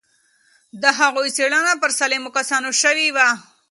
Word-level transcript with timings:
د 0.81 0.83
هغوی 0.99 1.29
څېړنه 1.37 1.73
پر 1.81 1.91
سالمو 1.99 2.29
کسانو 2.37 2.69
شوې 2.81 3.07
وه. 3.15 3.29